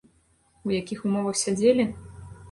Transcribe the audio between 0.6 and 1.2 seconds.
У якіх